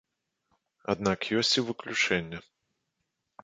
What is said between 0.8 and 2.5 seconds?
Аднак ёсць і выключэнне.